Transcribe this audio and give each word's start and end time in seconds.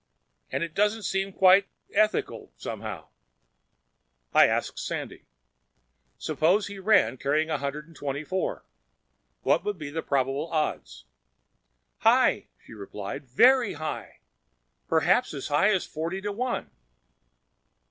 And 0.51 0.63
it 0.63 0.73
doesn't 0.73 1.03
seem 1.03 1.31
quite 1.31 1.67
ethical, 1.93 2.51
somehow—" 2.57 3.09
I 4.33 4.47
asked 4.47 4.79
Sandy, 4.79 5.25
"Suppose 6.17 6.65
he 6.65 6.79
ran 6.79 7.17
carrying 7.17 7.49
124. 7.49 8.65
What 9.43 9.63
would 9.63 9.77
be 9.77 9.91
the 9.91 10.01
probable 10.01 10.47
odds?" 10.51 11.05
"High," 11.99 12.47
she 12.65 12.73
replied, 12.73 13.27
"Very 13.27 13.73
high. 13.73 14.21
Perhaps 14.87 15.35
as 15.35 15.49
high 15.49 15.69
as 15.69 15.85
forty 15.85 16.19
to 16.21 16.31
one." 16.31 16.71